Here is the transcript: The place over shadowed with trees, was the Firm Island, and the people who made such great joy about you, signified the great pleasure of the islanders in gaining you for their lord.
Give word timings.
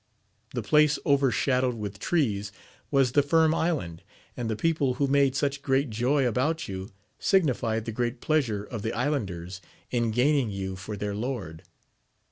The 0.55 0.63
place 0.63 0.97
over 1.05 1.29
shadowed 1.29 1.75
with 1.75 1.99
trees, 1.99 2.51
was 2.89 3.11
the 3.11 3.21
Firm 3.21 3.53
Island, 3.53 4.01
and 4.35 4.49
the 4.49 4.55
people 4.55 4.95
who 4.95 5.05
made 5.05 5.35
such 5.35 5.61
great 5.61 5.91
joy 5.91 6.27
about 6.27 6.67
you, 6.67 6.89
signified 7.19 7.85
the 7.85 7.91
great 7.91 8.19
pleasure 8.19 8.63
of 8.63 8.81
the 8.81 8.93
islanders 8.93 9.61
in 9.91 10.09
gaining 10.09 10.49
you 10.49 10.75
for 10.75 10.97
their 10.97 11.13
lord. 11.13 11.61